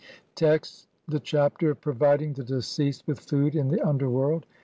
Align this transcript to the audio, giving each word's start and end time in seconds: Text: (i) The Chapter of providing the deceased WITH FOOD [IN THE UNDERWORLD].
Text: 0.33 0.87
(i) 0.89 1.11
The 1.11 1.19
Chapter 1.19 1.69
of 1.69 1.79
providing 1.79 2.33
the 2.33 2.43
deceased 2.43 3.03
WITH 3.05 3.19
FOOD 3.19 3.55
[IN 3.55 3.67
THE 3.67 3.87
UNDERWORLD]. 3.87 4.47